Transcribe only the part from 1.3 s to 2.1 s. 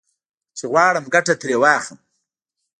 ترې واخلم.